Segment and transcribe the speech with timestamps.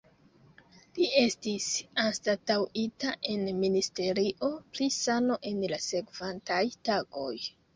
[0.99, 1.67] Li estis
[2.03, 7.33] anstataŭita en Ministerio pri sano en la sekvantaj tagoj.